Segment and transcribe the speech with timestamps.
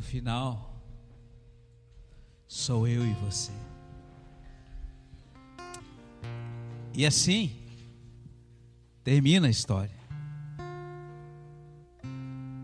[0.00, 0.82] No final,
[2.48, 3.52] sou eu e você.
[6.94, 7.54] E assim
[9.04, 9.94] termina a história.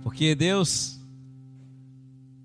[0.03, 0.99] Porque Deus,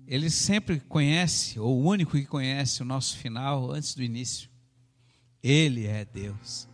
[0.06, 4.50] Ele sempre conhece, ou o único que conhece o nosso final antes do início.
[5.42, 6.68] Ele é Deus.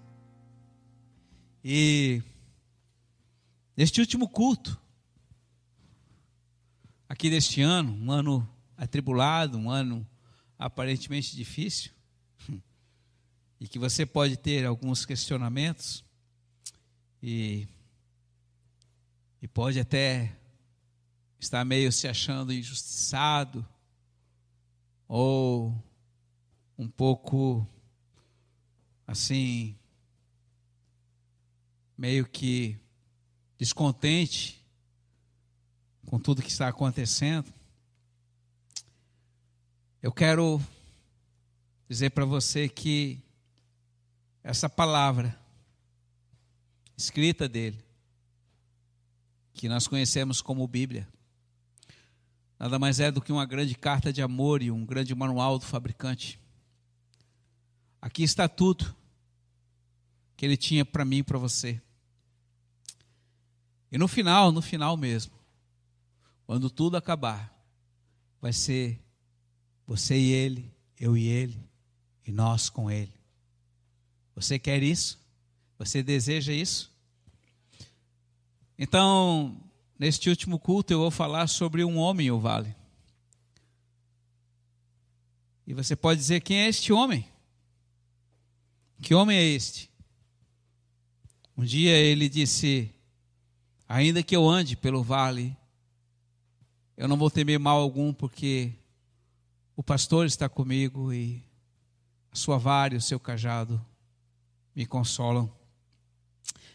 [1.63, 2.21] E
[3.77, 4.77] neste último culto,
[7.09, 10.07] aqui deste ano, um ano atribulado, um ano
[10.59, 11.91] aparentemente difícil,
[13.59, 16.05] e que você pode ter alguns questionamentos,
[17.23, 17.67] e,
[19.41, 20.37] e pode até
[21.41, 23.67] estar meio se achando injustiçado,
[25.09, 25.75] ou
[26.77, 27.67] um pouco
[29.07, 29.75] assim,
[31.97, 32.79] meio que
[33.57, 34.58] descontente
[36.09, 37.53] com tudo que está acontecendo,
[40.03, 40.59] eu quero
[41.87, 43.21] dizer para você que
[44.43, 45.39] essa palavra
[46.97, 47.79] escrita dele,
[49.53, 51.07] que nós conhecemos como Bíblia,
[52.59, 55.67] nada mais é do que uma grande carta de amor e um grande manual do
[55.67, 56.41] fabricante.
[58.01, 58.97] Aqui está tudo
[60.39, 61.79] que ele tinha para mim e para você.
[63.93, 65.38] E no final, no final mesmo,
[66.49, 67.55] quando tudo acabar,
[68.41, 68.99] vai ser
[69.87, 71.63] você e ele, eu e ele,
[72.27, 73.13] e nós com ele.
[74.35, 75.21] Você quer isso?
[75.79, 76.91] Você deseja isso?
[78.79, 79.61] Então,
[79.99, 82.75] neste último culto, eu vou falar sobre um homem, o vale.
[85.67, 87.29] E você pode dizer: quem é este homem?
[89.03, 89.91] Que homem é este?
[91.55, 92.91] Um dia ele disse:
[93.87, 95.55] Ainda que eu ande pelo vale,
[96.99, 98.73] eu não vou temer mal algum, porque
[99.77, 101.41] o pastor está comigo e
[102.33, 103.81] a sua vara e o seu cajado
[104.75, 105.49] me consolam.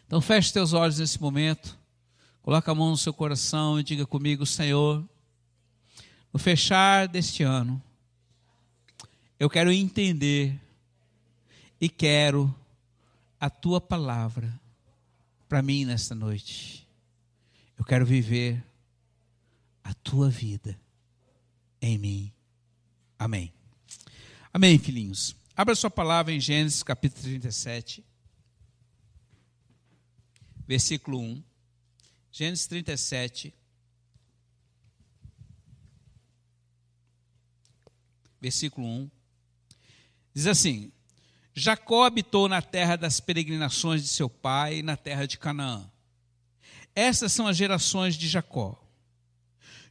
[0.06, 1.78] Então feche teus olhos nesse momento,
[2.40, 5.06] coloca a mão no seu coração e diga comigo, Senhor,
[6.32, 7.80] no fechar deste ano,
[9.38, 10.58] eu quero entender
[11.78, 12.52] e quero
[13.38, 14.58] a tua palavra
[15.50, 16.88] para mim nesta noite.
[17.76, 18.64] Eu quero viver
[19.84, 20.80] a tua vida
[21.80, 22.32] em mim.
[23.18, 23.52] Amém.
[24.52, 25.36] Amém, filhinhos.
[25.54, 28.04] Abra sua palavra em Gênesis capítulo 37,
[30.66, 31.44] versículo 1.
[32.32, 33.54] Gênesis 37,
[38.40, 39.10] versículo 1.
[40.32, 40.90] Diz assim:
[41.54, 45.88] Jacó habitou na terra das peregrinações de seu pai, na terra de Canaã.
[46.94, 48.83] Essas são as gerações de Jacó.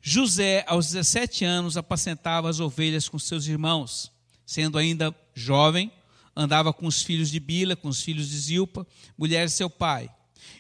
[0.06, 4.12] José, aos 17 anos, apacentava as ovelhas com seus irmãos.
[4.46, 5.90] Sendo ainda jovem,
[6.36, 8.86] andava com os filhos de Bila, com os filhos de Zilpa,
[9.18, 10.12] mulheres de seu pai.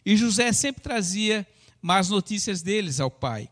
[0.06, 1.46] E José sempre trazia
[1.82, 3.50] más notícias deles ao pai.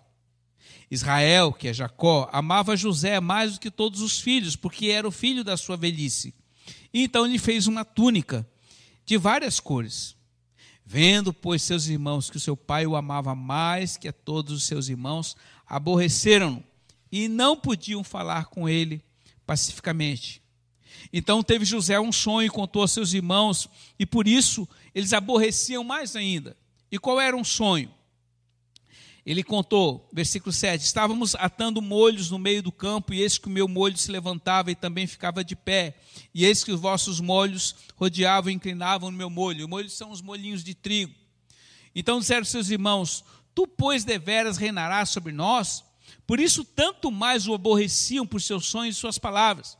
[0.89, 5.11] Israel, que é Jacó, amava José mais do que todos os filhos, porque era o
[5.11, 6.33] filho da sua velhice.
[6.93, 8.47] E então lhe fez uma túnica
[9.05, 10.15] de várias cores.
[10.85, 14.63] Vendo, pois, seus irmãos que o seu pai o amava mais que a todos os
[14.63, 15.37] seus irmãos,
[15.71, 16.61] aborreceram-no
[17.09, 19.01] e não podiam falar com ele
[19.47, 20.41] pacificamente.
[21.13, 25.81] Então teve José um sonho e contou a seus irmãos, e por isso eles aborreciam
[25.81, 26.57] mais ainda.
[26.91, 27.89] E qual era um sonho?
[29.25, 33.51] Ele contou, versículo 7: Estávamos atando molhos no meio do campo, e eis que o
[33.51, 35.95] meu molho se levantava e também ficava de pé,
[36.33, 39.63] e eis que os vossos molhos rodeavam e inclinavam no meu molho.
[39.63, 41.13] Os molhos são os molhinhos de trigo.
[41.95, 43.23] Então disseram seus irmãos:
[43.53, 45.83] Tu, pois, deveras reinarás sobre nós?
[46.25, 49.77] Por isso, tanto mais o aborreciam por seus sonhos e suas palavras.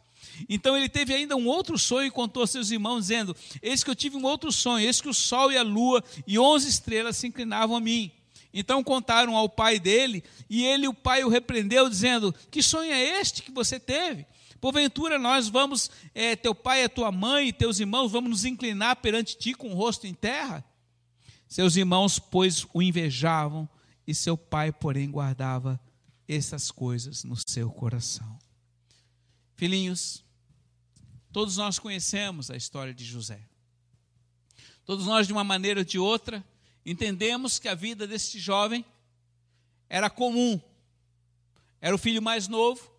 [0.49, 3.89] Então ele teve ainda um outro sonho e contou a seus irmãos, dizendo: Eis que
[3.89, 7.17] eu tive um outro sonho, eis que o sol e a lua e onze estrelas
[7.17, 8.11] se inclinavam a mim.
[8.53, 13.19] Então contaram ao pai dele, e ele, o pai, o repreendeu, dizendo: Que sonho é
[13.19, 14.25] este que você teve?
[14.59, 18.97] Porventura nós vamos, é, teu pai, a tua mãe e teus irmãos, vamos nos inclinar
[18.97, 20.63] perante ti com o rosto em terra?
[21.51, 23.67] Seus irmãos, pois, o invejavam,
[24.07, 25.77] e seu pai, porém, guardava
[26.25, 28.39] essas coisas no seu coração.
[29.57, 30.23] Filhinhos,
[31.29, 33.41] todos nós conhecemos a história de José.
[34.85, 36.41] Todos nós, de uma maneira ou de outra,
[36.85, 38.85] entendemos que a vida deste jovem
[39.89, 40.57] era comum.
[41.81, 42.89] Era o filho mais novo.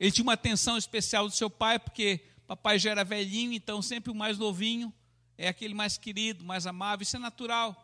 [0.00, 4.10] Ele tinha uma atenção especial do seu pai, porque papai já era velhinho, então sempre
[4.10, 4.92] o mais novinho
[5.38, 7.02] é aquele mais querido, mais amável.
[7.02, 7.82] Isso é natural.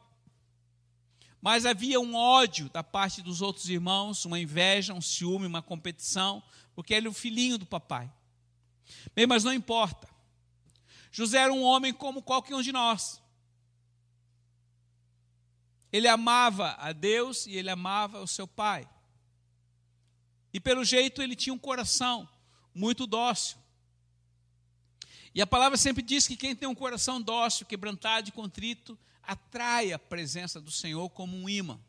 [1.41, 6.41] mas havia um ódio da parte dos outros irmãos, uma inveja, um ciúme, uma competição,
[6.73, 8.09] porque ele é o filhinho do papai.
[9.15, 10.09] Bem, mas não importa.
[11.11, 13.21] José era um homem como qualquer um de nós.
[15.93, 18.89] Ele amava a Deus e ele amava o seu pai.
[20.53, 22.29] E pelo jeito ele tinha um coração
[22.75, 23.59] muito dócil.
[25.35, 29.93] E a palavra sempre diz que quem tem um coração dócil, quebrantado e contrito, atrai
[29.93, 31.81] a presença do Senhor como um imã.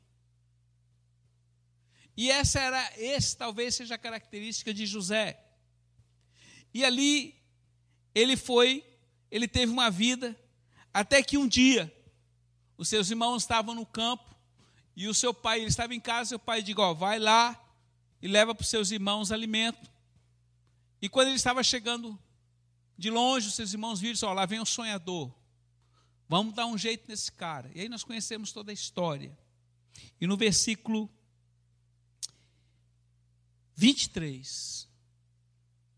[2.15, 5.43] E essa era, esse talvez seja a característica de José.
[6.73, 7.35] E ali
[8.13, 8.85] ele foi,
[9.31, 10.39] ele teve uma vida,
[10.93, 11.91] até que um dia
[12.77, 14.33] os seus irmãos estavam no campo
[14.95, 17.59] e o seu pai, ele estava em casa, seu pai disse: ó, vai lá
[18.21, 19.91] e leva para os seus irmãos alimento.
[21.01, 22.17] E quando ele estava chegando
[22.97, 25.33] de longe, os seus irmãos viram, ó, lá vem o sonhador.
[26.27, 27.71] Vamos dar um jeito nesse cara.
[27.75, 29.37] E aí nós conhecemos toda a história.
[30.19, 31.09] E no versículo
[33.75, 34.87] 23,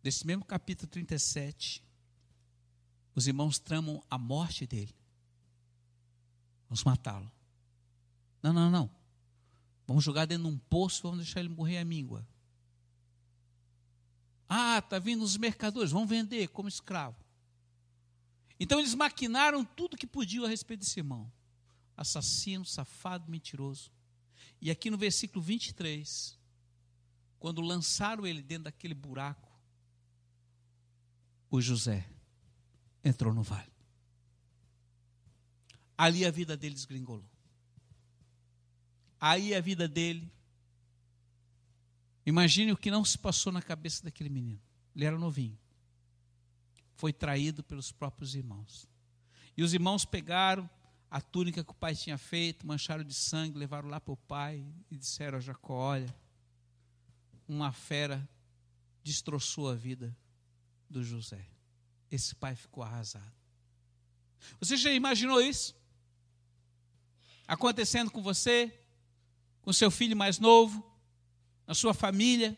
[0.02, 1.84] desse mesmo capítulo 37,
[3.14, 4.94] os irmãos tramam a morte dele.
[6.68, 7.32] Vamos matá-lo.
[8.42, 8.90] Não, não, não.
[9.88, 12.28] Vamos jogar dentro de um poço, vamos deixar ele morrer à míngua.
[14.48, 17.18] Ah, está vindo os mercadores, vão vender como escravo.
[18.60, 21.32] Então eles maquinaram tudo que podiam a respeito desse irmão.
[21.98, 23.92] Assassino, safado, mentiroso.
[24.62, 26.38] E aqui no versículo 23,
[27.40, 29.52] quando lançaram ele dentro daquele buraco,
[31.50, 32.08] o José
[33.04, 33.72] entrou no vale.
[35.98, 37.30] Ali a vida dele desgringolou.
[39.20, 40.32] Aí a vida dele.
[42.26, 44.62] Imagine o que não se passou na cabeça daquele menino.
[44.96, 45.58] Ele era novinho
[46.96, 48.90] foi traído pelos próprios irmãos.
[49.56, 50.70] E os irmãos pegaram
[51.12, 54.66] a túnica que o pai tinha feito, mancharam de sangue, levaram lá para o pai
[54.90, 56.14] e disseram a Jacó: Olha,
[57.48, 58.28] uma fera
[59.04, 60.16] destroçou a vida
[60.90, 61.46] do José.
[62.10, 63.34] Esse pai ficou arrasado.
[64.60, 65.76] Você já imaginou isso?
[67.48, 68.74] Acontecendo com você,
[69.62, 70.84] com seu filho mais novo,
[71.66, 72.58] na sua família?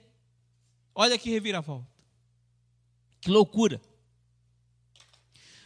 [0.94, 1.88] Olha que reviravolta.
[3.22, 3.82] Que loucura.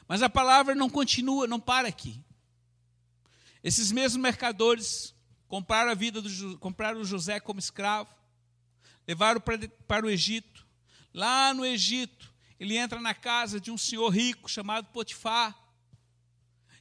[0.07, 2.23] Mas a palavra não continua, não para aqui.
[3.63, 5.15] Esses mesmos mercadores
[5.47, 8.13] compraram a vida do compraram José como escravo,
[9.07, 10.67] levaram para, para o Egito.
[11.13, 15.57] Lá no Egito, ele entra na casa de um senhor rico chamado Potifar.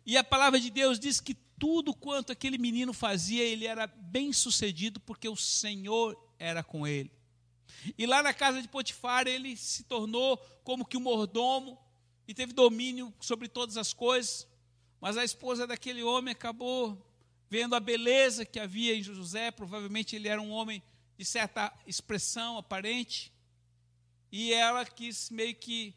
[0.05, 4.33] E a palavra de Deus diz que tudo quanto aquele menino fazia, ele era bem
[4.33, 7.13] sucedido porque o Senhor era com ele.
[7.97, 11.79] E lá na casa de Potifar, ele se tornou como que um mordomo
[12.27, 14.49] e teve domínio sobre todas as coisas.
[15.01, 17.07] Mas a esposa daquele homem acabou
[17.49, 20.83] vendo a beleza que havia em José, provavelmente ele era um homem
[21.19, 23.33] de certa expressão aparente,
[24.31, 25.95] e ela quis meio que,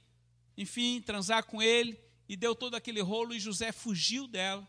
[0.58, 4.68] enfim, transar com ele, e deu todo aquele rolo, e José fugiu dela.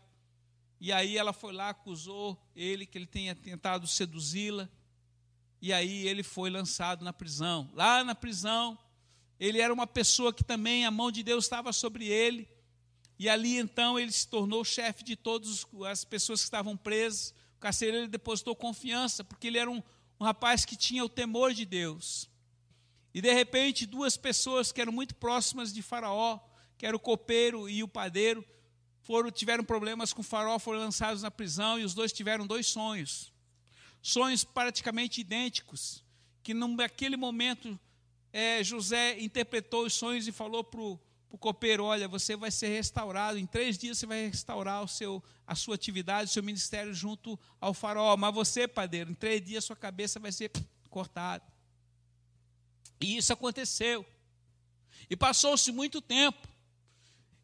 [0.79, 4.69] E aí ela foi lá, acusou ele que ele tenha tentado seduzi-la,
[5.65, 7.67] e aí ele foi lançado na prisão.
[7.73, 8.77] Lá na prisão,
[9.39, 12.47] ele era uma pessoa que também a mão de Deus estava sobre ele.
[13.17, 17.33] E ali então ele se tornou chefe de todas as pessoas que estavam presas.
[17.57, 19.81] O carcereiro depositou confiança, porque ele era um,
[20.19, 22.29] um rapaz que tinha o temor de Deus.
[23.11, 26.39] E de repente, duas pessoas que eram muito próximas de Faraó,
[26.77, 28.45] que era o copeiro e o padeiro,
[29.01, 32.67] foram, tiveram problemas com o Faraó, foram lançados na prisão e os dois tiveram dois
[32.67, 33.33] sonhos.
[34.07, 36.03] Sonhos praticamente idênticos,
[36.43, 37.79] que naquele momento
[38.31, 40.99] é, José interpretou os sonhos e falou para o
[41.39, 45.55] copeiro: Olha, você vai ser restaurado, em três dias você vai restaurar o seu, a
[45.55, 48.15] sua atividade, o seu ministério junto ao faraó.
[48.15, 50.51] Mas você, padeiro, em três dias sua cabeça vai ser
[50.87, 51.43] cortada.
[53.01, 54.05] E isso aconteceu.
[55.09, 56.47] E passou-se muito tempo.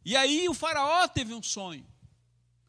[0.06, 1.88] E aí o faraó teve um sonho.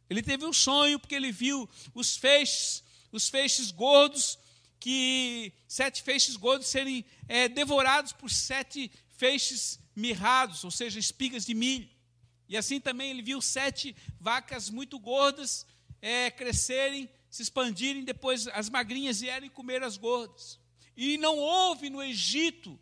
[0.09, 2.83] Ele teve um sonho porque ele viu os feixes,
[3.13, 4.39] os feixes gordos
[4.81, 11.55] que sete feixes gordos serem é, devorados por sete feixes mirrados, ou seja, espigas de
[11.55, 11.89] milho.
[12.49, 15.65] E assim também ele viu sete vacas muito gordas
[16.01, 20.59] é, crescerem, se expandirem, depois as magrinhas vierem comer as gordas.
[20.97, 22.79] E não houve no Egito,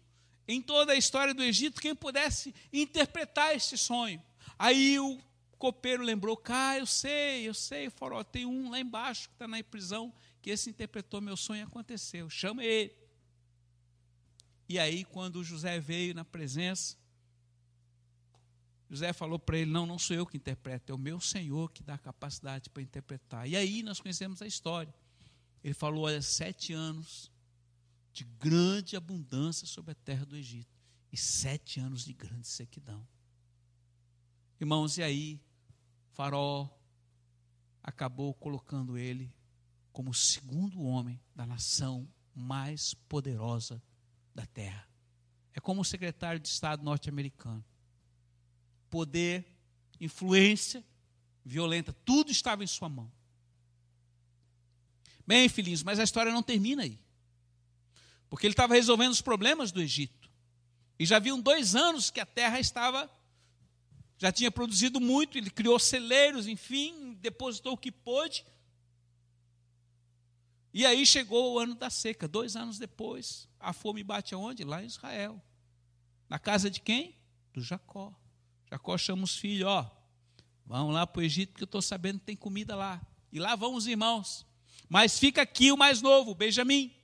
[0.48, 4.22] em toda a história do Egito, quem pudesse interpretar esse sonho.
[4.58, 5.20] Aí o
[5.60, 9.62] copeiro lembrou: cá, eu sei, eu sei, farol, tem um lá embaixo que está na
[9.62, 12.28] prisão que esse interpretou meu sonho e aconteceu.
[12.30, 12.96] Chama ele.
[14.66, 16.96] E aí, quando José veio na presença,
[18.88, 21.82] José falou para ele: Não, não sou eu que interpreto, é o meu Senhor que
[21.82, 23.46] dá a capacidade para interpretar.
[23.46, 24.92] E aí nós conhecemos a história.
[25.62, 27.30] Ele falou: Olha, sete anos
[28.12, 30.80] de grande abundância sobre a terra do Egito
[31.12, 33.06] e sete anos de grande sequidão.
[34.58, 35.40] Irmãos, e aí,
[36.20, 36.68] Faraó
[37.82, 39.34] acabou colocando ele
[39.90, 43.82] como o segundo homem da nação mais poderosa
[44.34, 44.86] da terra.
[45.54, 47.64] É como o secretário de Estado norte-americano
[48.90, 49.46] poder,
[49.98, 50.84] influência
[51.42, 53.10] violenta, tudo estava em sua mão.
[55.26, 57.00] Bem, filhinhos, mas a história não termina aí.
[58.28, 60.30] Porque ele estava resolvendo os problemas do Egito.
[60.98, 63.10] E já haviam dois anos que a terra estava,
[64.20, 68.44] já tinha produzido muito, ele criou celeiros, enfim, depositou o que pôde.
[70.74, 73.48] E aí chegou o ano da seca, dois anos depois.
[73.58, 74.62] A fome bate aonde?
[74.62, 75.42] Lá em Israel.
[76.28, 77.16] Na casa de quem?
[77.54, 78.14] Do Jacó.
[78.70, 79.90] Jacó chama os filhos, ó,
[80.66, 83.00] vamos lá para o Egito, porque eu estou sabendo que tem comida lá.
[83.32, 84.46] E lá vão os irmãos.
[84.86, 86.94] Mas fica aqui o mais novo, Benjamim.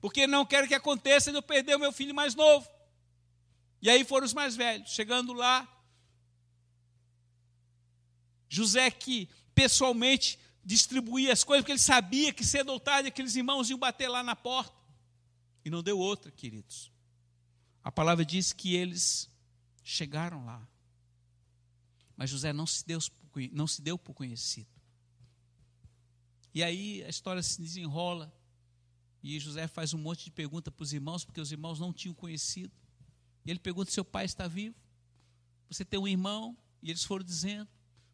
[0.00, 2.68] Porque não quero que aconteça de eu perder o meu filho mais novo.
[3.82, 4.90] E aí foram os mais velhos.
[4.90, 5.75] Chegando lá,
[8.48, 13.70] José que pessoalmente distribuía as coisas, porque ele sabia que cedo ou tarde aqueles irmãos
[13.70, 14.74] iam bater lá na porta.
[15.64, 16.90] E não deu outra, queridos.
[17.82, 19.30] A palavra diz que eles
[19.84, 20.66] chegaram lá.
[22.16, 22.98] Mas José não se deu,
[23.52, 24.68] não se deu por conhecido.
[26.52, 28.32] E aí a história se desenrola.
[29.22, 32.14] E José faz um monte de perguntas para os irmãos, porque os irmãos não tinham
[32.14, 32.72] conhecido.
[33.44, 34.74] E ele pergunta: seu pai está vivo?
[35.68, 36.56] Você tem um irmão?
[36.82, 37.68] E eles foram dizendo: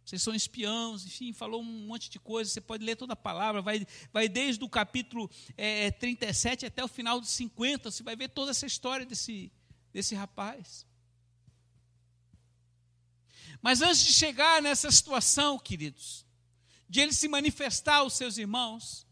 [0.05, 2.51] vocês são espiãos, enfim, falou um monte de coisa.
[2.51, 6.89] Você pode ler toda a palavra, vai, vai desde o capítulo é, 37 até o
[6.89, 7.91] final dos 50.
[7.91, 9.53] Você vai ver toda essa história desse,
[9.93, 10.85] desse rapaz.
[13.61, 16.27] Mas antes de chegar nessa situação, queridos,
[16.89, 19.07] de ele se manifestar aos seus irmãos,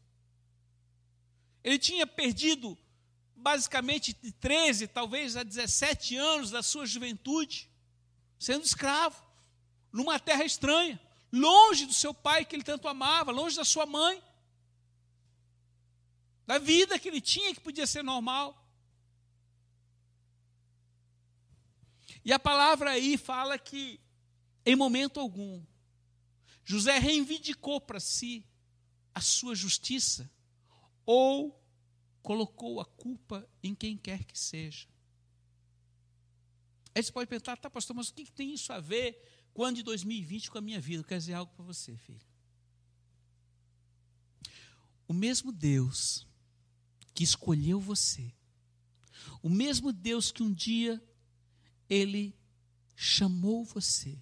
[1.63, 2.77] ele tinha perdido
[3.37, 7.71] basicamente de 13, talvez a 17 anos da sua juventude,
[8.41, 9.30] sendo escravo,
[9.93, 11.01] numa terra estranha,
[11.33, 14.23] longe do seu pai que ele tanto amava, longe da sua mãe,
[16.47, 18.57] da vida que ele tinha que podia ser normal.
[22.25, 24.01] E a palavra aí fala que
[24.65, 25.65] em momento algum,
[26.65, 28.47] José reivindicou para si
[29.15, 30.31] a sua justiça
[31.07, 31.59] ou
[32.23, 34.89] colocou a culpa em quem quer que seja.
[36.95, 39.64] Aí você pode pensar, tá, pastor, mas o que, tem isso a ver com o
[39.64, 41.00] ano de 2020 com a minha vida?
[41.00, 42.21] Eu quero dizer algo para você, filho.
[45.07, 46.26] O mesmo Deus
[47.12, 48.33] que escolheu você,
[49.42, 51.02] o mesmo Deus que um dia
[51.88, 52.35] ele
[52.95, 54.21] chamou você,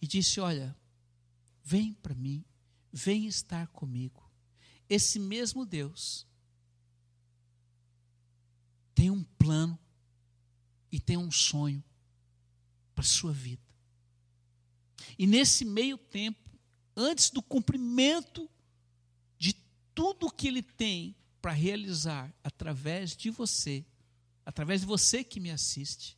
[0.00, 0.76] e disse: Olha,
[1.62, 2.44] vem para mim,
[2.92, 4.28] vem estar comigo.
[4.88, 6.26] Esse mesmo Deus
[8.94, 9.78] tem um plano
[10.90, 11.82] e tem um sonho
[12.94, 13.71] para a sua vida.
[15.18, 16.38] E nesse meio tempo,
[16.96, 18.50] antes do cumprimento
[19.38, 19.54] de
[19.94, 23.84] tudo que ele tem para realizar através de você,
[24.44, 26.16] através de você que me assiste,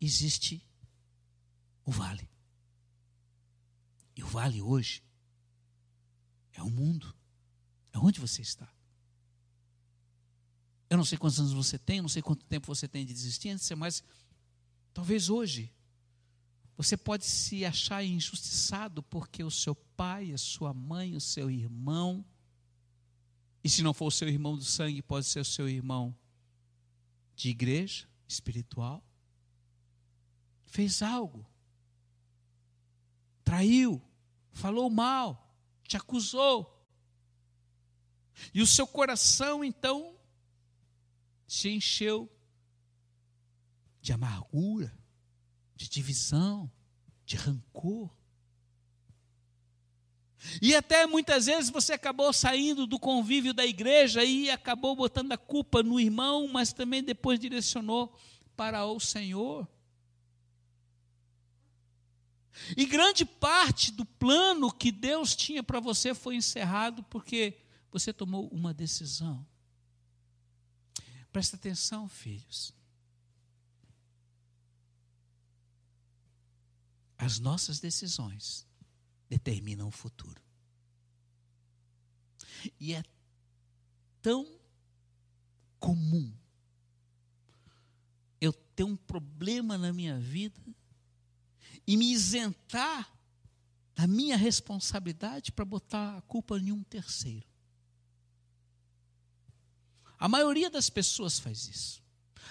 [0.00, 0.64] existe
[1.84, 2.28] o vale.
[4.16, 5.02] E o vale hoje
[6.52, 7.14] é o mundo.
[7.92, 8.72] É onde você está.
[10.88, 13.76] Eu não sei quantos anos você tem, não sei quanto tempo você tem de existência,
[13.76, 14.02] mas
[14.92, 15.72] talvez hoje
[16.82, 22.24] você pode se achar injustiçado porque o seu pai, a sua mãe, o seu irmão,
[23.62, 26.16] e se não for o seu irmão do sangue, pode ser o seu irmão
[27.36, 29.04] de igreja espiritual,
[30.64, 31.46] fez algo,
[33.44, 34.02] traiu,
[34.50, 35.54] falou mal,
[35.86, 36.82] te acusou.
[38.54, 40.18] E o seu coração então
[41.46, 42.26] se encheu
[44.00, 44.98] de amargura,
[45.80, 46.70] de divisão,
[47.24, 48.10] de rancor.
[50.60, 55.38] E até muitas vezes você acabou saindo do convívio da igreja e acabou botando a
[55.38, 58.14] culpa no irmão, mas também depois direcionou
[58.54, 59.66] para o Senhor.
[62.76, 67.58] E grande parte do plano que Deus tinha para você foi encerrado porque
[67.90, 69.46] você tomou uma decisão.
[71.32, 72.78] Presta atenção, filhos.
[77.20, 78.66] As nossas decisões
[79.28, 80.42] determinam o futuro.
[82.80, 83.02] E é
[84.22, 84.58] tão
[85.78, 86.32] comum
[88.40, 90.58] eu ter um problema na minha vida
[91.86, 93.14] e me isentar
[93.94, 97.46] da minha responsabilidade para botar a culpa em um terceiro.
[100.18, 102.02] A maioria das pessoas faz isso.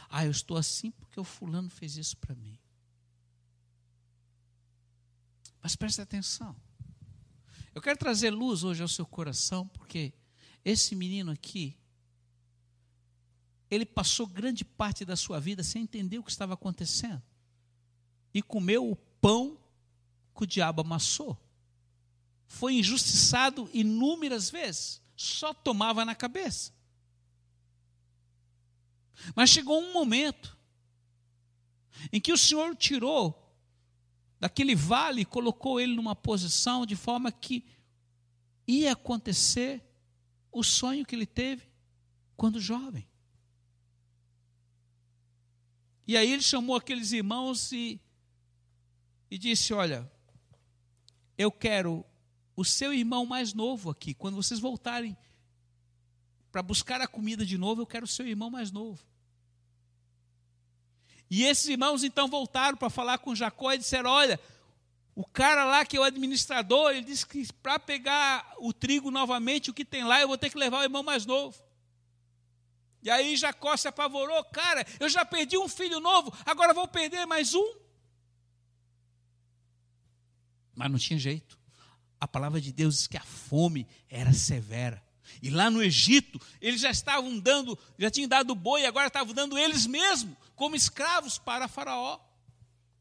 [0.07, 2.59] Ah, eu estou assim porque o fulano fez isso para mim.
[5.61, 6.55] Mas preste atenção.
[7.73, 10.13] Eu quero trazer luz hoje ao seu coração, porque
[10.65, 11.77] esse menino aqui,
[13.69, 17.21] ele passou grande parte da sua vida sem entender o que estava acontecendo.
[18.33, 19.57] E comeu o pão
[20.35, 21.37] que o diabo amassou.
[22.47, 26.73] Foi injustiçado inúmeras vezes, só tomava na cabeça.
[29.35, 30.57] Mas chegou um momento
[32.11, 33.48] em que o Senhor tirou
[34.39, 37.65] daquele vale colocou ele numa posição de forma que
[38.67, 39.83] ia acontecer
[40.51, 41.63] o sonho que ele teve
[42.37, 43.07] quando jovem.
[46.07, 48.01] E aí ele chamou aqueles irmãos e,
[49.29, 50.11] e disse: Olha,
[51.37, 52.03] eu quero
[52.55, 54.13] o seu irmão mais novo aqui.
[54.13, 55.15] Quando vocês voltarem
[56.51, 59.08] para buscar a comida de novo, eu quero o seu irmão mais novo.
[61.29, 64.39] E esses irmãos então voltaram para falar com Jacó e disseram: Olha,
[65.15, 69.69] o cara lá que é o administrador, ele disse que para pegar o trigo novamente,
[69.69, 71.61] o que tem lá, eu vou ter que levar o irmão mais novo.
[73.03, 77.25] E aí Jacó se apavorou: Cara, eu já perdi um filho novo, agora vou perder
[77.25, 77.75] mais um.
[80.73, 81.59] Mas não tinha jeito.
[82.19, 85.03] A palavra de Deus diz que a fome era severa.
[85.41, 89.57] E lá no Egito, eles já estavam dando, já tinham dado boi, agora estavam dando
[89.57, 92.19] eles mesmos como escravos para Faraó.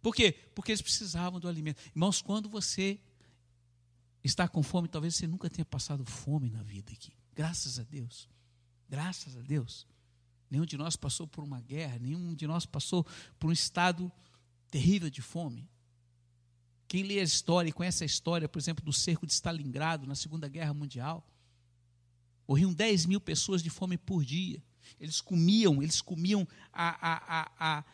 [0.01, 0.33] Por quê?
[0.55, 1.81] Porque eles precisavam do alimento.
[1.89, 3.01] Irmãos, quando você
[4.23, 7.13] está com fome, talvez você nunca tenha passado fome na vida aqui.
[7.35, 8.29] Graças a Deus.
[8.89, 9.87] Graças a Deus.
[10.51, 13.07] Nenhum de nós passou por uma guerra, nenhum de nós passou
[13.39, 14.11] por um estado
[14.71, 15.69] terrível de fome.
[16.87, 20.15] Quem lê a história e conhece a história, por exemplo, do cerco de Stalingrado na
[20.15, 21.27] Segunda Guerra Mundial,
[22.49, 24.63] Morriam 10 mil pessoas de fome por dia.
[24.99, 27.85] Eles comiam, eles comiam a, a,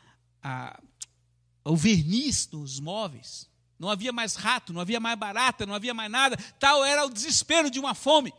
[0.43, 0.81] a,
[1.65, 3.51] o verniz dos móveis.
[3.77, 6.37] Não havia mais rato, não havia mais barata, não havia mais nada.
[6.61, 8.33] Tal era o desespero de uma fome.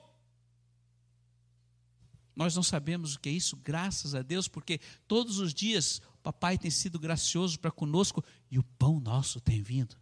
[2.33, 6.17] Nós não sabemos o que é isso, graças a Deus, porque todos os dias o
[6.23, 9.95] papai tem sido gracioso para conosco e o pão nosso tem vindo.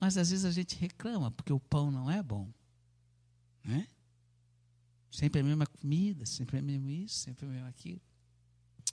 [0.00, 2.50] Mas às vezes a gente reclama porque o pão não é bom.
[3.62, 3.86] Né?
[5.14, 8.00] Sempre a mesma comida, sempre a mesmo isso, sempre a mesmo aquilo.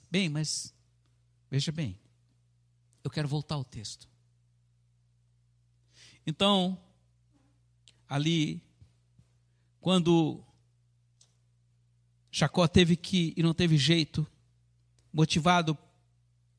[0.08, 0.72] Bem, mas
[1.50, 1.98] veja bem,
[3.02, 4.08] eu quero voltar ao texto.
[6.24, 6.80] Então,
[8.08, 8.62] ali,
[9.80, 10.44] quando
[12.30, 14.24] Jacó teve que, e não teve jeito,
[15.12, 15.76] motivado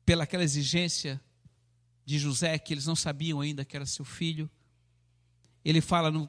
[0.04, 1.18] pelaquela exigência
[2.04, 4.50] de José, que eles não sabiam ainda que era seu filho,
[5.64, 6.28] ele fala no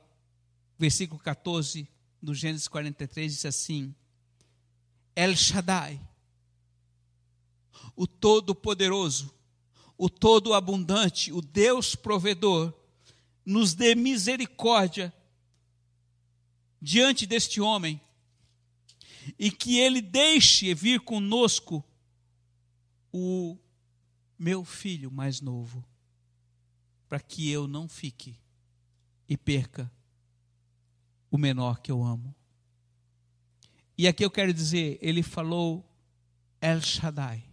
[0.80, 3.94] versículo 14: no Gênesis 43, diz assim:
[5.16, 6.00] El Shaddai,
[7.96, 9.34] o Todo-Poderoso,
[9.98, 12.74] o Todo-Abundante, o Deus provedor,
[13.46, 15.14] nos dê misericórdia
[16.82, 18.02] diante deste homem
[19.40, 21.84] e que ele deixe vir conosco
[23.12, 23.58] o
[24.38, 25.84] meu filho mais novo,
[27.08, 28.38] para que eu não fique
[29.28, 29.92] e perca
[31.36, 32.34] o menor que eu amo.
[33.98, 35.86] E aqui eu quero dizer, ele falou
[36.62, 37.44] El Shaddai.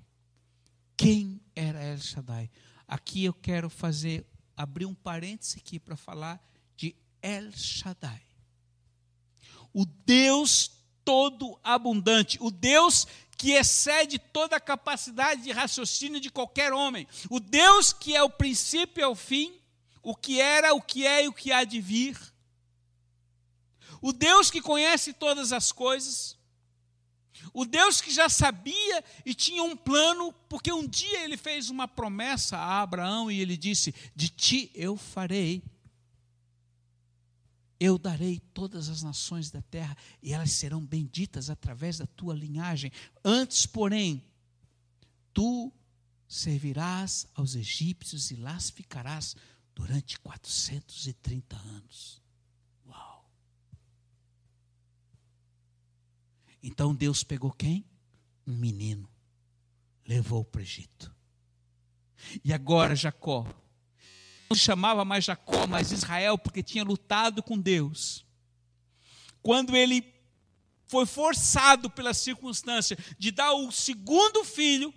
[0.97, 2.49] Quem era El Shaddai?
[2.87, 4.25] Aqui eu quero fazer,
[4.57, 6.41] abrir um parêntese aqui para falar
[6.77, 8.23] de El Shaddai.
[9.73, 10.71] O Deus
[11.05, 17.41] todo abundante, o Deus que excede toda a capacidade de raciocínio de qualquer homem, o
[17.41, 19.53] Deus que é o princípio e o fim,
[20.01, 22.32] o que era, o que é e o que há de vir
[24.03, 26.37] o Deus que conhece todas as coisas,
[27.55, 31.87] o Deus que já sabia e tinha um plano, porque um dia ele fez uma
[31.87, 35.63] promessa a Abraão e ele disse: De ti eu farei,
[37.79, 42.91] eu darei todas as nações da terra e elas serão benditas através da tua linhagem.
[43.25, 44.23] Antes, porém,
[45.33, 45.73] tu
[46.27, 49.37] servirás aos egípcios e lá ficarás
[49.75, 52.23] durante 430 anos.
[56.63, 57.85] Então Deus pegou quem?
[58.47, 59.09] Um menino,
[60.07, 61.15] levou para o Egito.
[62.45, 63.47] E agora Jacó,
[64.49, 68.25] não se chamava mais Jacó, mas Israel, porque tinha lutado com Deus.
[69.43, 70.13] Quando ele
[70.87, 74.93] foi forçado pela circunstância de dar o segundo filho,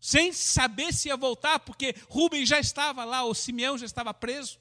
[0.00, 4.58] sem saber se ia voltar, porque Rubem já estava lá, o Simeão já estava preso.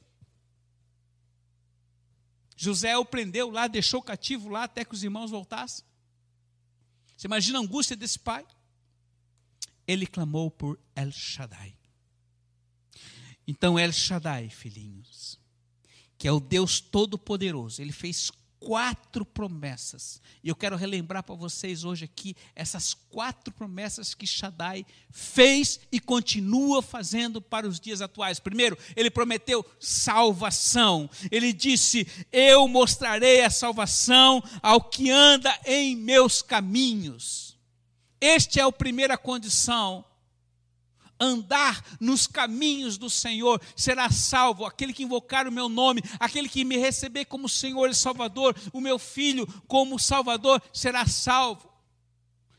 [2.56, 5.86] José o prendeu lá, deixou cativo lá até que os irmãos voltassem.
[7.16, 8.46] Você imagina a angústia desse pai?
[9.88, 11.78] Ele clamou por El Shaddai.
[13.48, 15.40] Então, El Shaddai, filhinhos,
[16.18, 20.22] que é o Deus Todo-Poderoso, ele fez quatro promessas.
[20.44, 26.00] E eu quero relembrar para vocês hoje aqui essas quatro promessas que Shaddai fez e
[26.00, 28.40] continua fazendo para os dias atuais.
[28.40, 31.10] Primeiro, ele prometeu salvação.
[31.32, 37.58] Ele disse: Eu mostrarei a salvação ao que anda em meus caminhos.
[38.20, 40.04] Este é a primeira condição
[41.20, 44.66] andar nos caminhos do Senhor, será salvo.
[44.66, 48.82] Aquele que invocar o meu nome, aquele que me receber como Senhor e Salvador, o
[48.82, 51.74] meu filho como Salvador, será salvo.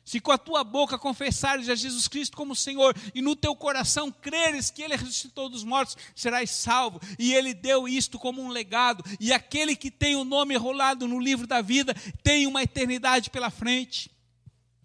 [0.04, 4.12] Se com a tua boca confessares a Jesus Cristo como Senhor e no teu coração
[4.12, 7.00] creres que Ele ressuscitou dos mortos, serás salvo.
[7.18, 9.02] E Ele deu isto como um legado.
[9.18, 11.92] E aquele que tem o nome enrolado no livro da vida
[12.22, 14.08] tem uma eternidade pela frente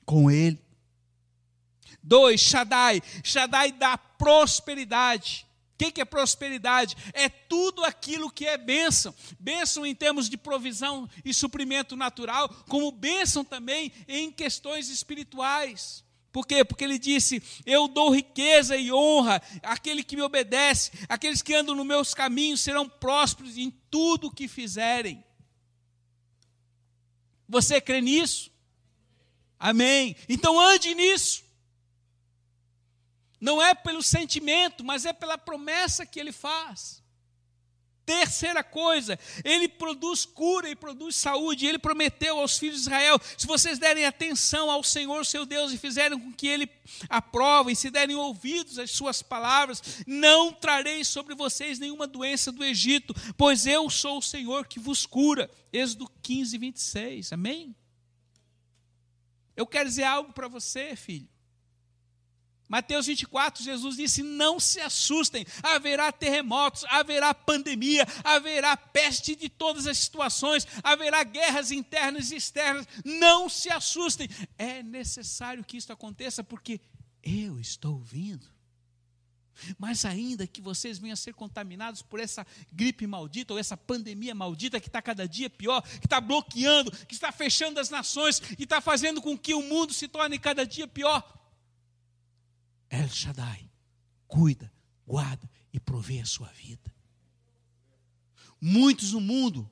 [0.07, 0.59] com Ele.
[2.03, 3.01] Dois, Shaddai.
[3.23, 5.47] Shaddai dá prosperidade.
[5.73, 6.95] O que é prosperidade?
[7.11, 9.15] É tudo aquilo que é bênção.
[9.39, 16.03] Bênção em termos de provisão e suprimento natural, como bênção também em questões espirituais.
[16.31, 16.63] Por quê?
[16.63, 21.75] Porque ele disse: Eu dou riqueza e honra àquele que me obedece, aqueles que andam
[21.75, 25.23] nos meus caminhos serão prósperos em tudo o que fizerem.
[27.49, 28.49] Você crê nisso?
[29.59, 30.15] Amém.
[30.29, 31.43] Então ande nisso.
[33.41, 37.01] Não é pelo sentimento, mas é pela promessa que ele faz.
[38.05, 41.65] Terceira coisa, ele produz cura e produz saúde.
[41.65, 45.77] Ele prometeu aos filhos de Israel: se vocês derem atenção ao Senhor, seu Deus, e
[45.77, 46.69] fizerem com que ele
[47.09, 52.63] aprove, e se derem ouvidos às suas palavras, não trarei sobre vocês nenhuma doença do
[52.63, 55.49] Egito, pois eu sou o Senhor que vos cura.
[55.71, 57.33] Êxodo 15, 26.
[57.33, 57.75] Amém?
[59.55, 61.30] Eu quero dizer algo para você, filho.
[62.71, 69.87] Mateus 24, Jesus disse: Não se assustem, haverá terremotos, haverá pandemia, haverá peste de todas
[69.87, 72.87] as situações, haverá guerras internas e externas.
[73.03, 76.79] Não se assustem, é necessário que isso aconteça, porque
[77.21, 78.47] eu estou vindo.
[79.77, 84.33] Mas ainda que vocês venham a ser contaminados por essa gripe maldita ou essa pandemia
[84.33, 88.63] maldita que está cada dia pior, que está bloqueando, que está fechando as nações, que
[88.63, 91.40] está fazendo com que o mundo se torne cada dia pior
[92.91, 93.71] El Shaddai
[94.27, 94.71] cuida,
[95.07, 96.93] guarda e provê a sua vida.
[98.59, 99.71] Muitos no mundo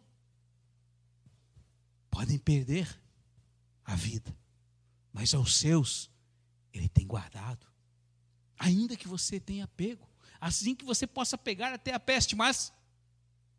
[2.09, 2.87] podem perder
[3.83, 4.35] a vida,
[5.11, 6.09] mas aos seus
[6.73, 7.67] ele tem guardado.
[8.57, 12.73] Ainda que você tenha pego, assim que você possa pegar até a peste, mas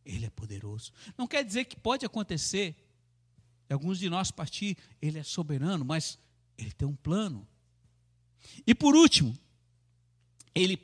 [0.05, 0.93] ele é poderoso.
[1.19, 2.75] Não quer dizer que pode acontecer
[3.69, 6.19] alguns de nós partir, ele é soberano, mas
[6.57, 7.47] ele tem um plano.
[8.67, 9.39] E por último,
[10.55, 10.77] ele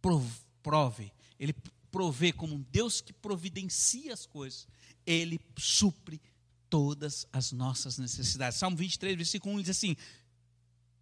[0.00, 1.54] prove, ele
[1.90, 4.66] provê como um Deus que providencia as coisas,
[5.04, 6.20] ele supre
[6.68, 8.58] todas as nossas necessidades.
[8.58, 9.96] Salmo 23, versículo 1 diz assim: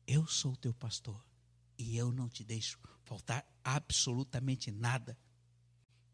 [0.07, 1.21] Eu sou teu pastor
[1.79, 5.17] e eu não te deixo faltar absolutamente nada.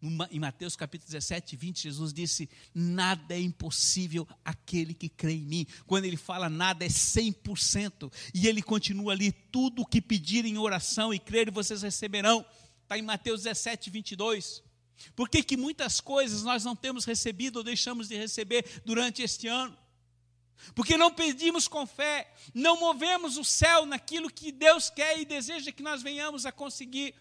[0.02, 5.66] Em Mateus capítulo 17, 20, Jesus disse: Nada é impossível aquele que crê em mim.
[5.86, 8.10] Quando ele fala nada é 100%.
[8.32, 12.44] E ele continua ali: Tudo o que pedirem em oração e crerem, vocês receberão.
[12.82, 14.62] Está em Mateus 17, 22.
[15.14, 19.48] Por que, que muitas coisas nós não temos recebido ou deixamos de receber durante este
[19.48, 19.76] ano?
[20.74, 25.72] Porque não pedimos com fé, não movemos o céu naquilo que Deus quer e deseja
[25.72, 27.14] que nós venhamos a conseguir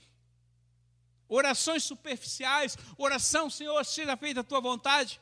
[1.30, 5.22] orações superficiais, oração, Senhor, seja feita a tua vontade,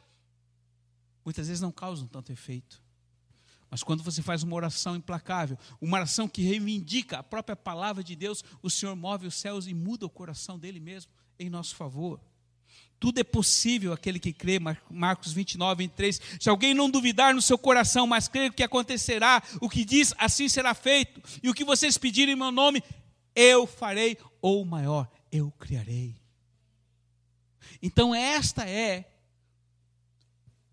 [1.24, 2.82] muitas vezes não causam tanto efeito.
[3.70, 8.16] Mas quando você faz uma oração implacável, uma oração que reivindica a própria palavra de
[8.16, 12.20] Deus, o Senhor move os céus e muda o coração dele mesmo em nosso favor.
[13.00, 14.58] Tudo é possível aquele que crê,
[14.90, 16.22] Marcos 29, 23.
[16.40, 20.50] Se alguém não duvidar no seu coração, mas crer que acontecerá, o que diz, assim
[20.50, 21.22] será feito.
[21.44, 22.82] E o que vocês pedirem em meu nome,
[23.36, 25.08] eu farei, ou maior,
[25.38, 26.16] eu criarei.
[27.82, 29.12] Então, esta é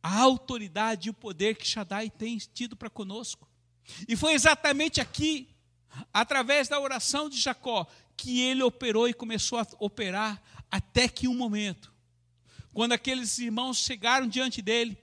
[0.02, 3.48] a autoridade e o poder que Shaddai tem tido para conosco.
[4.08, 5.48] E foi exatamente aqui,
[6.12, 11.34] através da oração de Jacó, que ele operou e começou a operar, até que um
[11.34, 11.92] momento,
[12.72, 14.98] quando aqueles irmãos chegaram diante dele,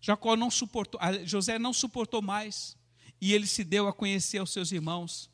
[0.00, 2.76] Jacó não suportou, José não suportou mais,
[3.20, 5.30] e ele se deu a conhecer aos seus irmãos.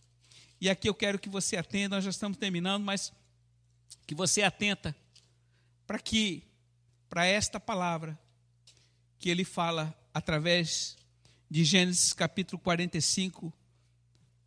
[0.61, 3.13] E aqui eu quero que você atenda, nós já estamos terminando, mas
[4.07, 4.95] que você atenta
[5.87, 6.45] para que
[7.09, 8.19] para esta palavra
[9.19, 10.97] que ele fala através
[11.51, 13.53] de Gênesis capítulo 45,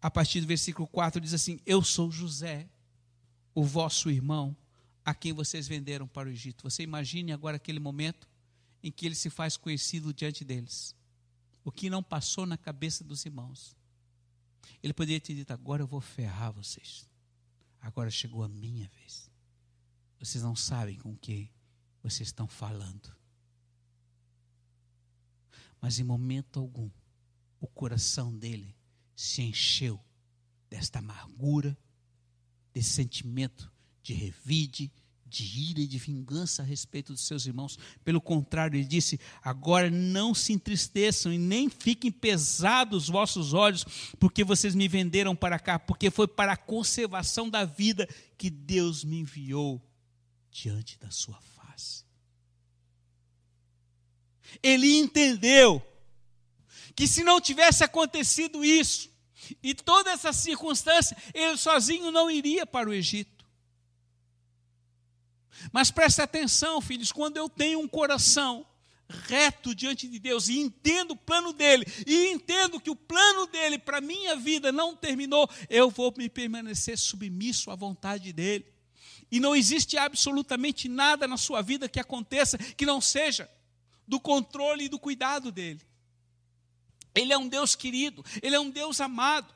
[0.02, 2.68] a partir do versículo 4, diz assim: Eu sou José,
[3.54, 4.56] o vosso irmão,
[5.04, 6.64] a quem vocês venderam para o Egito.
[6.64, 8.28] Você imagine agora aquele momento
[8.82, 10.96] em que ele se faz conhecido diante deles.
[11.64, 13.76] O que não passou na cabeça dos irmãos.
[14.82, 17.08] Ele poderia ter dito: Agora eu vou ferrar vocês.
[17.82, 19.25] Agora chegou a minha vez.
[20.20, 21.52] Vocês não sabem com quem
[22.02, 23.16] vocês estão falando.
[25.82, 26.90] Mas em momento algum,
[27.60, 28.76] o coração dele
[29.16, 30.00] se encheu
[30.70, 31.78] desta amargura,
[32.74, 34.92] desse sentimento de revide,
[35.26, 37.78] de ira e de vingança a respeito dos seus irmãos.
[38.04, 43.86] Pelo contrário, ele disse: Agora não se entristeçam e nem fiquem pesados os vossos olhos,
[44.20, 49.04] porque vocês me venderam para cá, porque foi para a conservação da vida que Deus
[49.04, 49.82] me enviou
[50.56, 52.06] diante da sua face.
[54.64, 55.86] Ele entendeu
[56.96, 59.14] que se não tivesse acontecido isso,
[59.62, 63.46] e toda essa circunstância, ele sozinho não iria para o Egito.
[65.74, 68.66] Mas preste atenção, filhos, quando eu tenho um coração
[69.28, 73.78] reto diante de Deus e entendo o plano dele, e entendo que o plano dele
[73.78, 78.75] para minha vida não terminou, eu vou me permanecer submisso à vontade dele.
[79.32, 83.50] E não existe absolutamente nada na sua vida que aconteça que não seja
[84.08, 85.82] do controle e do cuidado dele.
[87.14, 89.54] Ele é um Deus querido, ele é um Deus amado.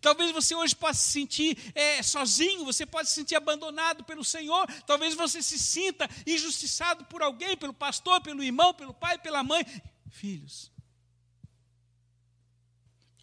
[0.00, 4.66] Talvez você hoje possa se sentir é, sozinho, você pode se sentir abandonado pelo Senhor,
[4.86, 9.64] talvez você se sinta injustiçado por alguém, pelo pastor, pelo irmão, pelo pai, pela mãe.
[10.10, 10.70] Filhos,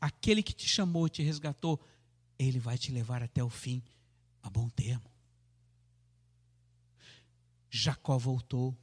[0.01, 1.79] aquele que te chamou, te resgatou,
[2.37, 3.83] ele vai te levar até o fim
[4.41, 5.08] a bom termo.
[7.69, 8.77] Jacó voltou.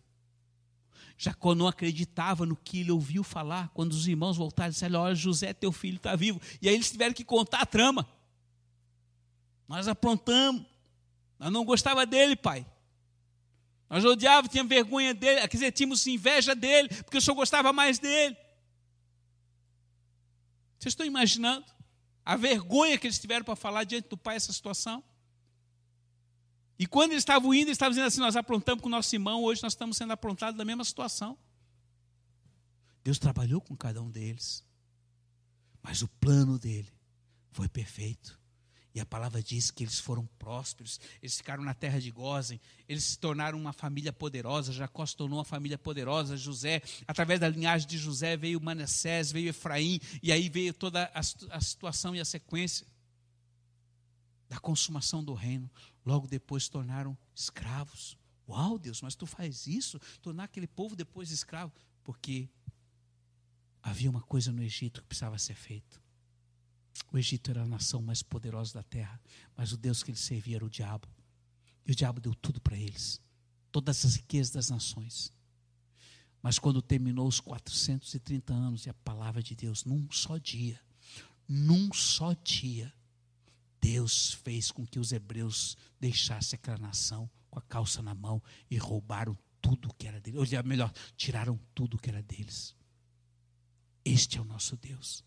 [1.18, 3.70] Jacó não acreditava no que ele ouviu falar.
[3.70, 6.40] Quando os irmãos voltaram, disseram: Olha, José, teu filho está vivo.
[6.60, 8.06] E aí eles tiveram que contar a trama.
[9.66, 10.64] Nós aprontamos.
[11.38, 12.66] Nós não gostava dele, pai.
[13.88, 17.98] Nós odiávamos, tinha vergonha dele, quer dizer, tínhamos inveja dele, porque o senhor gostava mais
[17.98, 18.36] dele.
[20.78, 21.64] Vocês estão imaginando
[22.24, 25.02] a vergonha que eles tiveram para falar diante do pai essa situação?
[26.78, 29.62] E quando eles estavam indo, eles estavam dizendo assim: nós aprontamos com nosso irmão, hoje
[29.62, 31.38] nós estamos sendo aprontados da mesma situação.
[33.02, 34.64] Deus trabalhou com cada um deles,
[35.82, 36.92] mas o plano dele
[37.52, 38.38] foi perfeito.
[38.92, 42.58] E a palavra diz que eles foram prósperos, eles ficaram na terra de Gozem,
[42.88, 47.46] eles se tornaram uma família poderosa, Jacó se tornou uma família poderosa, José, através da
[47.46, 52.20] linhagem de José veio Manassés, veio Efraim, e aí veio toda a, a situação e
[52.20, 52.86] a sequência
[54.48, 55.70] da consumação do reino
[56.06, 58.16] logo depois tornaram escravos.
[58.48, 59.98] Uau, Deus, mas tu faz isso?
[60.22, 61.74] Tornar aquele povo depois escravo?
[62.04, 62.48] Porque
[63.82, 66.00] havia uma coisa no Egito que precisava ser feito.
[67.12, 69.20] O Egito era a nação mais poderosa da terra,
[69.56, 71.08] mas o Deus que eles serviam era o diabo.
[71.84, 73.20] E o diabo deu tudo para eles,
[73.72, 75.32] todas as riquezas das nações.
[76.40, 80.80] Mas quando terminou os 430 anos e a palavra de Deus, num só dia,
[81.48, 82.92] num só dia,
[83.86, 88.76] Deus fez com que os hebreus deixassem aquela nação com a calça na mão e
[88.76, 90.40] roubaram tudo que era deles.
[90.40, 92.74] Ou melhor, tiraram tudo que era deles.
[94.04, 95.24] Este é o nosso Deus.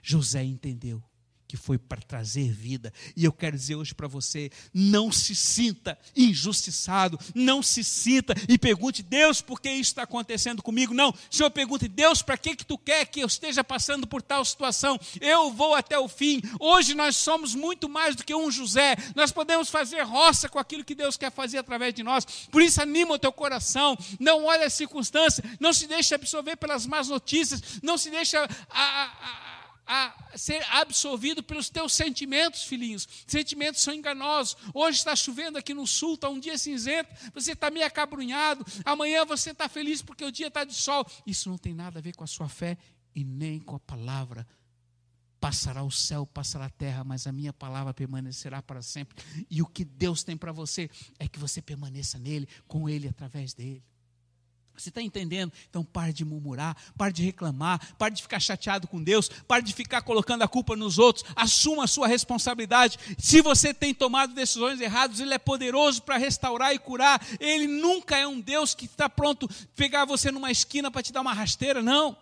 [0.00, 1.02] José entendeu
[1.46, 2.92] que foi para trazer vida.
[3.16, 8.58] E eu quero dizer hoje para você: não se sinta injustiçado, não se sinta e
[8.58, 10.94] pergunte, Deus, por que isso está acontecendo comigo?
[10.94, 14.44] Não, Senhor, pergunte, Deus, para que, que tu quer que eu esteja passando por tal
[14.44, 14.98] situação?
[15.20, 16.40] Eu vou até o fim.
[16.58, 20.84] Hoje nós somos muito mais do que um José, nós podemos fazer roça com aquilo
[20.84, 22.24] que Deus quer fazer através de nós.
[22.50, 26.86] Por isso, anima o teu coração, não olhe as circunstâncias, não se deixe absorver pelas
[26.86, 28.36] más notícias, não se deixe.
[28.36, 29.53] A, a, a,
[29.86, 33.06] a ser absorvido pelos teus sentimentos, filhinhos.
[33.26, 34.56] Sentimentos são enganosos.
[34.72, 38.64] Hoje está chovendo aqui no sul, está um dia cinzento, você está meio acabrunhado.
[38.84, 41.06] Amanhã você está feliz porque o dia está de sol.
[41.26, 42.78] Isso não tem nada a ver com a sua fé
[43.14, 44.46] e nem com a palavra.
[45.38, 49.22] Passará o céu, passará a terra, mas a minha palavra permanecerá para sempre.
[49.50, 53.52] E o que Deus tem para você é que você permaneça nele, com ele, através
[53.52, 53.84] dele.
[54.76, 55.52] Você está entendendo?
[55.70, 59.72] Então pare de murmurar, pare de reclamar, pare de ficar chateado com Deus, pare de
[59.72, 62.98] ficar colocando a culpa nos outros, assuma a sua responsabilidade.
[63.16, 67.24] Se você tem tomado decisões erradas, Ele é poderoso para restaurar e curar.
[67.38, 71.20] Ele nunca é um Deus que está pronto pegar você numa esquina para te dar
[71.20, 72.16] uma rasteira, não.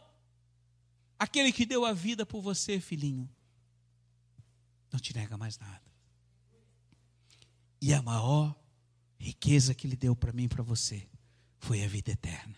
[1.19, 3.29] Aquele que deu a vida por você, filhinho,
[4.93, 5.81] não te nega mais nada.
[7.81, 8.55] E a maior
[9.19, 11.09] riqueza que Ele deu para mim e para você
[11.63, 12.57] foi a vida eterna.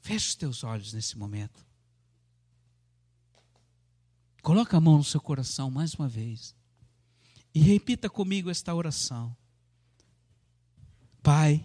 [0.00, 1.64] Feche os teus olhos nesse momento.
[4.42, 6.56] Coloca a mão no seu coração mais uma vez.
[7.54, 9.34] E repita comigo esta oração.
[11.22, 11.64] Pai,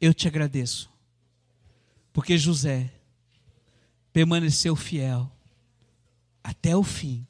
[0.00, 0.88] eu te agradeço,
[2.12, 2.92] porque José
[4.12, 5.30] permaneceu fiel
[6.42, 7.26] até o fim,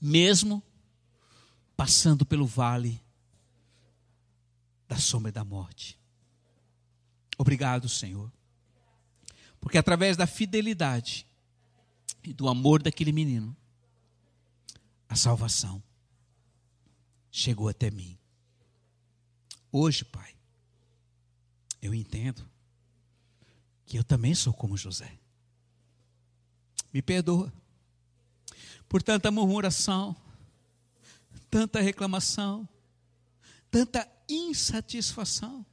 [0.00, 0.60] mesmo
[1.76, 3.00] passando pelo vale
[4.88, 5.99] da sombra da morte.
[7.40, 8.30] Obrigado, Senhor,
[9.62, 11.26] porque através da fidelidade
[12.22, 13.56] e do amor daquele menino,
[15.08, 15.82] a salvação
[17.30, 18.18] chegou até mim.
[19.72, 20.36] Hoje, Pai,
[21.80, 22.46] eu entendo
[23.86, 25.18] que eu também sou como José.
[26.92, 27.50] Me perdoa
[28.86, 30.14] por tanta murmuração,
[31.50, 32.68] tanta reclamação,
[33.70, 35.64] tanta insatisfação.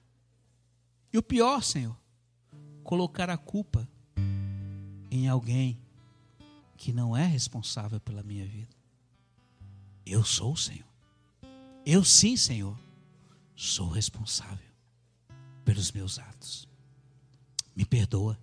[1.12, 1.98] E o pior, Senhor,
[2.84, 3.88] colocar a culpa
[5.10, 5.80] em alguém
[6.76, 8.76] que não é responsável pela minha vida.
[10.06, 10.88] Eu sou o Senhor.
[11.86, 12.78] Eu sim, Senhor,
[13.56, 14.67] sou responsável
[15.65, 16.67] pelos meus atos.
[17.76, 18.38] Me perdoa.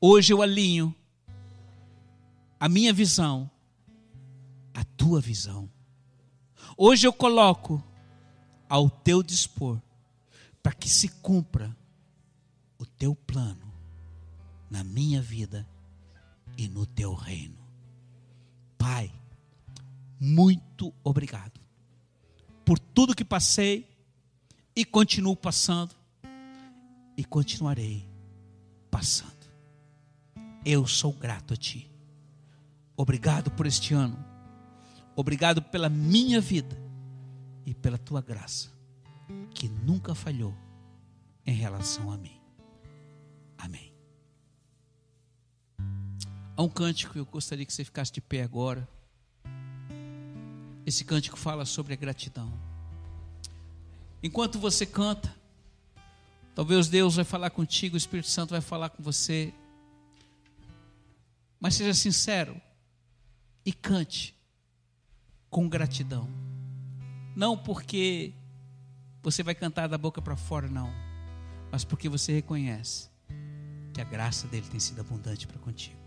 [0.00, 0.94] Hoje eu alinho
[2.60, 3.50] a minha visão
[4.74, 5.68] à tua visão.
[6.76, 7.82] Hoje eu coloco
[8.68, 9.80] ao teu dispor
[10.68, 11.74] para que se cumpra
[12.78, 13.72] o teu plano
[14.70, 15.66] na minha vida
[16.58, 17.56] e no teu reino.
[18.76, 19.10] Pai,
[20.20, 21.58] muito obrigado
[22.66, 23.88] por tudo que passei
[24.76, 25.94] e continuo passando
[27.16, 28.06] e continuarei
[28.90, 29.48] passando.
[30.66, 31.90] Eu sou grato a Ti.
[32.94, 34.22] Obrigado por este ano.
[35.16, 36.78] Obrigado pela minha vida
[37.64, 38.70] e pela Tua graça,
[39.54, 40.54] que nunca falhou
[41.46, 42.40] em relação a mim.
[43.56, 43.92] Amém.
[46.56, 48.88] Há um cântico que eu gostaria que você ficasse de pé agora.
[50.84, 52.52] Esse cântico fala sobre a gratidão.
[54.22, 55.34] Enquanto você canta,
[56.54, 59.52] talvez Deus vai falar contigo, o Espírito Santo vai falar com você.
[61.60, 62.60] Mas seja sincero
[63.64, 64.34] e cante
[65.50, 66.28] com gratidão.
[67.36, 68.32] Não porque
[69.22, 70.92] você vai cantar da boca para fora, não,
[71.70, 73.10] mas porque você reconhece
[73.92, 75.98] que a graça dele tem sido abundante para contigo.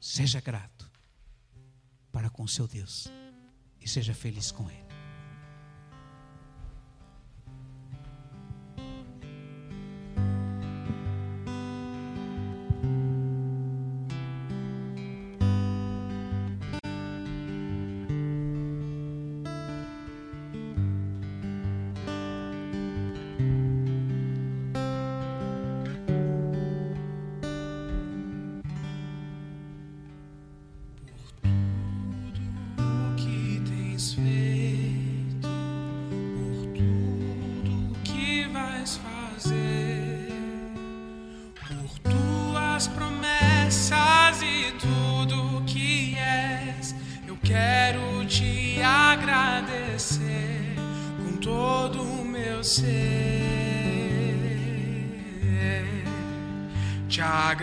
[0.00, 0.90] Seja grato
[2.12, 3.08] para com seu Deus
[3.80, 4.85] e seja feliz com Ele.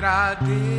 [0.03, 0.72] agradece.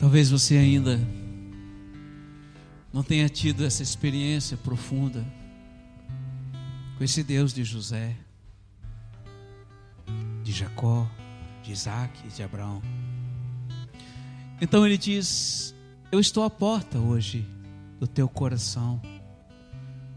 [0.00, 0.98] Talvez você ainda
[2.90, 5.22] não tenha tido essa experiência profunda
[6.96, 8.16] com esse Deus de José,
[10.42, 11.06] de Jacó,
[11.62, 12.80] de Isaac e de Abraão.
[14.58, 15.74] Então ele diz:
[16.10, 17.46] Eu estou à porta hoje
[18.00, 19.02] do teu coração.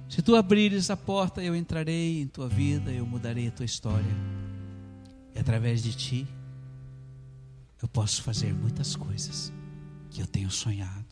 [0.08, 4.16] Se tu abrires a porta, eu entrarei em tua vida, eu mudarei a tua história.
[5.36, 6.28] E através de ti,
[7.82, 9.52] eu posso fazer muitas coisas
[10.14, 11.05] que eu tenho sonhado.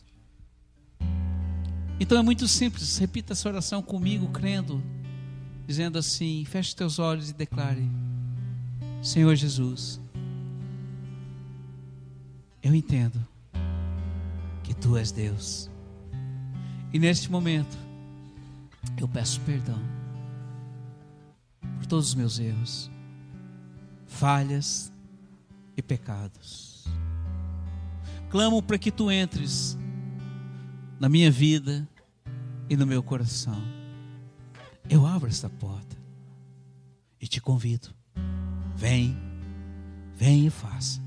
[1.98, 4.82] Então é muito simples, repita essa oração comigo, crendo,
[5.66, 7.86] dizendo assim: feche teus olhos e declare:
[9.02, 10.00] Senhor Jesus,
[12.62, 13.20] eu entendo
[14.62, 15.68] que tu és Deus.
[16.92, 17.76] E neste momento,
[18.96, 19.80] eu peço perdão
[21.78, 22.90] por todos os meus erros,
[24.06, 24.92] falhas
[25.76, 26.71] e pecados.
[28.32, 29.76] Clamo para que tu entres
[30.98, 31.86] na minha vida
[32.66, 33.62] e no meu coração.
[34.88, 35.94] Eu abro esta porta
[37.20, 37.94] e te convido.
[38.74, 39.14] Vem,
[40.14, 40.98] vem e faça,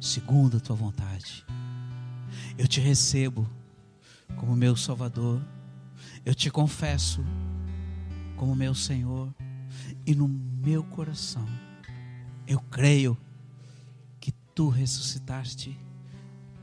[0.00, 1.44] segundo a tua vontade.
[2.56, 3.46] Eu te recebo
[4.38, 5.42] como meu Salvador.
[6.24, 7.22] Eu te confesso
[8.34, 9.30] como meu Senhor.
[10.06, 11.46] E no meu coração,
[12.46, 13.14] eu creio
[14.18, 15.78] que tu ressuscitaste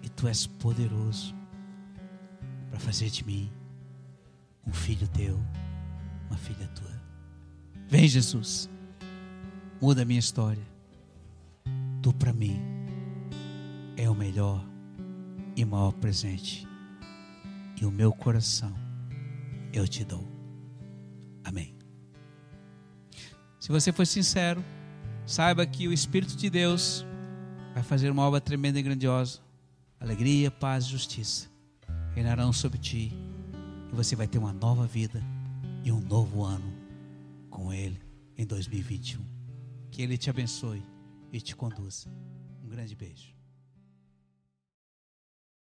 [0.08, 1.36] e tu és poderoso
[2.70, 3.52] para fazer de mim
[4.66, 5.38] um filho teu,
[6.30, 7.02] uma filha tua.
[7.90, 8.70] Vem, Jesus,
[9.82, 10.64] muda a minha história.
[12.02, 12.58] Tu para mim
[13.98, 14.66] é o melhor
[15.58, 16.66] e maior presente,
[17.82, 18.74] e o meu coração
[19.74, 20.26] eu te dou.
[21.44, 21.76] Amém.
[23.60, 24.64] Se você for sincero,
[25.26, 27.06] saiba que o Espírito de Deus
[27.74, 29.47] vai fazer uma obra tremenda e grandiosa.
[30.00, 31.50] Alegria, paz e justiça
[32.14, 33.12] reinarão sobre ti
[33.92, 35.24] e você vai ter uma nova vida
[35.84, 36.74] e um novo ano
[37.50, 38.00] com Ele
[38.38, 39.24] em 2021.
[39.92, 40.84] Que Ele te abençoe
[41.32, 42.10] e te conduza.
[42.64, 43.37] Um grande beijo.